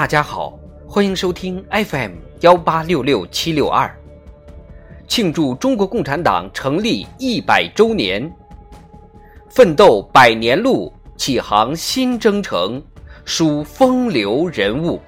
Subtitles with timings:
[0.00, 3.94] 大家好，欢迎收听 FM 幺八六六七六二，
[5.06, 8.34] 庆祝中国共产党成立一百周年，
[9.50, 12.82] 奋斗百年路，启航新征程，
[13.26, 14.98] 数风流人物。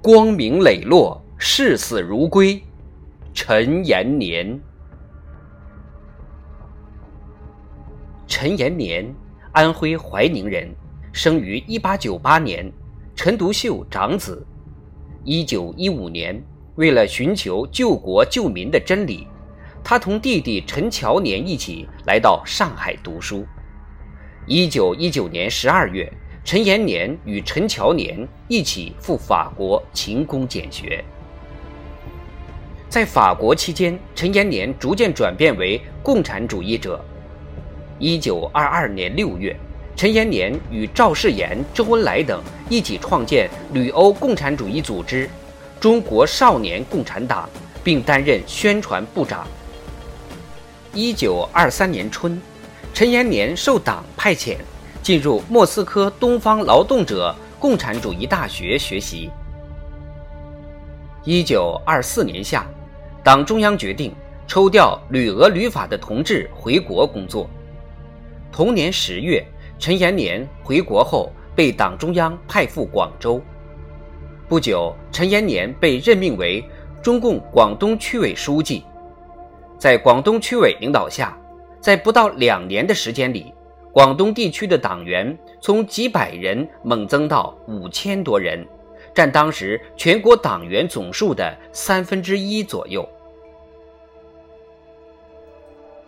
[0.00, 2.58] 光明磊落，视死如归，
[3.34, 4.58] 陈延年。
[8.42, 9.04] 陈延年，
[9.52, 10.66] 安徽怀宁人，
[11.12, 12.72] 生于一八九八年，
[13.14, 14.42] 陈独秀长子。
[15.24, 16.42] 一九一五年，
[16.76, 19.26] 为了寻求救国救民的真理，
[19.84, 23.44] 他同弟弟陈乔年一起来到上海读书。
[24.46, 26.10] 一九一九年十二月，
[26.42, 31.04] 陈延年与陈乔年一起赴法国勤工俭学。
[32.88, 37.04] 在法国期间，陈延年逐渐转变为共产主义者。
[38.00, 39.54] 一九二二年六月，
[39.94, 45.28] 陈延年与赵世炎、周恩来等一起创建旅欧共产主义组织——
[45.78, 47.46] 中国少年共产党，
[47.84, 49.46] 并担任宣传部长。
[50.94, 52.40] 一九二三年春，
[52.94, 54.56] 陈延年受党派遣，
[55.02, 59.28] 进入莫斯科东方劳动者共产主义大学学习。
[61.22, 62.66] 一九二四年夏，
[63.22, 64.10] 党中央决定
[64.46, 67.46] 抽调旅俄旅法的同志回国工作。
[68.52, 69.44] 同年十月，
[69.78, 73.40] 陈延年回国后被党中央派赴广州。
[74.48, 76.64] 不久，陈延年被任命为
[77.00, 78.84] 中共广东区委书记。
[79.78, 81.38] 在广东区委领导下，
[81.80, 83.54] 在不到两年的时间里，
[83.92, 88.66] 广东地区的党员从几百人猛增到五千多人，
[89.14, 93.08] 占当时全国党员总数的三分之一左右。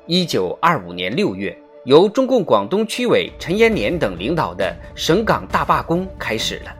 [0.06, 1.56] 一九二五年六月。
[1.84, 6.72] 由中共广东区委陈延年等领导的省港大罢工开始了。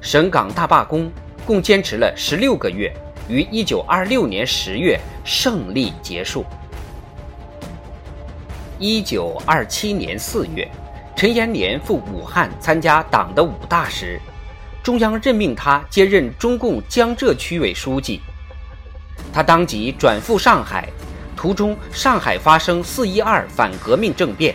[0.00, 1.10] 省港大罢工
[1.44, 2.94] 共坚持了十六个月，
[3.28, 6.44] 于一九二六年十月胜利结束。
[8.78, 10.70] 一九二七年四月，
[11.16, 14.20] 陈延年赴武汉参加党的五大时，
[14.80, 18.20] 中央任命他接任中共江浙区委书记，
[19.32, 20.88] 他当即转赴上海。
[21.36, 24.54] 途中，上海发生四一二反革命政变。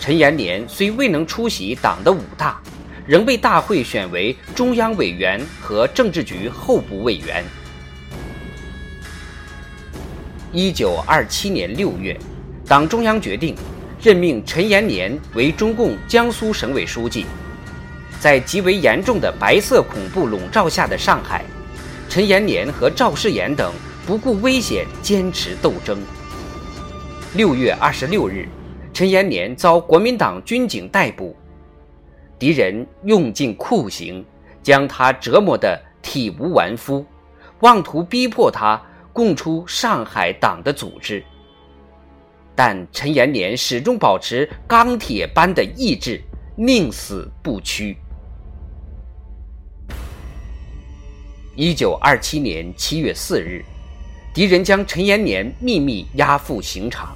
[0.00, 2.60] 陈延年虽未能出席党的五大，
[3.06, 7.44] 仍被大会选为中央委员和政治局候补委员。
[10.52, 12.18] 一九二七年六月，
[12.66, 13.54] 党中央决定
[14.02, 17.24] 任命陈延年为中共江苏省委书记。
[18.20, 21.44] 在极为严重的白色恐怖笼罩下的上海，
[22.08, 23.72] 陈延年和赵世炎等。
[24.04, 25.96] 不顾危险，坚持斗争。
[27.36, 28.48] 六月二十六日，
[28.92, 31.36] 陈延年遭国民党军警逮捕，
[32.36, 34.24] 敌人用尽酷刑，
[34.60, 37.06] 将他折磨得体无完肤，
[37.60, 38.80] 妄图逼迫他
[39.12, 41.22] 供出上海党的组织。
[42.56, 46.20] 但陈延年始终保持钢铁般的意志，
[46.56, 47.96] 宁死不屈。
[51.54, 53.64] 一九二七年七月四日。
[54.34, 57.14] 敌人将陈延年秘密押赴刑场，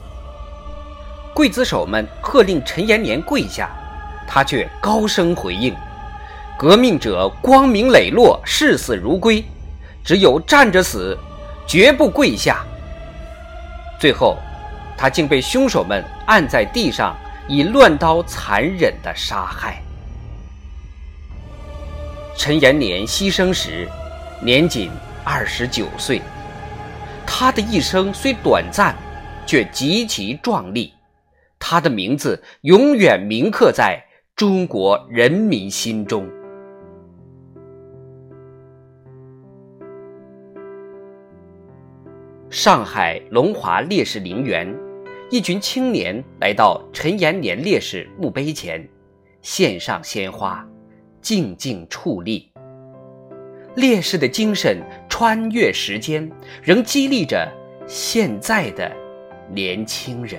[1.35, 3.71] 刽子手们喝令陈延年跪下，
[4.29, 5.75] 他却高声回应
[6.59, 9.43] ：“革命者光明磊落，视死如归，
[10.05, 11.17] 只有站着死，
[11.67, 12.63] 绝不跪下。”
[13.99, 14.37] 最后，
[14.95, 17.17] 他竟被凶手们按在地上，
[17.49, 19.83] 以乱刀残忍地杀害。
[22.37, 23.89] 陈延年牺牲时，
[24.43, 24.91] 年仅
[25.25, 26.21] 二十九岁。
[27.39, 28.97] 他的一生虽短暂，
[29.45, 30.91] 却极其壮丽。
[31.59, 34.03] 他的名字永远铭刻在
[34.35, 36.27] 中国人民心中。
[42.49, 44.75] 上海龙华烈士陵园，
[45.31, 48.89] 一群青年来到陈延年烈士墓碑前，
[49.43, 50.67] 献上鲜花，
[51.21, 52.51] 静静矗立。
[53.75, 54.83] 烈士的精神
[55.19, 56.31] 穿越时间，
[56.63, 57.51] 仍激励着
[57.87, 58.95] 现在的
[59.51, 60.39] 年轻人。